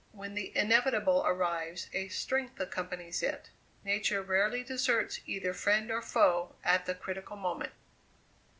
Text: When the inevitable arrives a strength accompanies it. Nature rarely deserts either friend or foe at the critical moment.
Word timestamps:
When 0.13 0.33
the 0.33 0.51
inevitable 0.57 1.23
arrives 1.27 1.87
a 1.93 2.07
strength 2.07 2.59
accompanies 2.59 3.21
it. 3.21 3.51
Nature 3.83 4.23
rarely 4.23 4.63
deserts 4.63 5.19
either 5.27 5.53
friend 5.53 5.91
or 5.91 6.01
foe 6.01 6.55
at 6.63 6.87
the 6.87 6.95
critical 6.95 7.35
moment. 7.37 7.73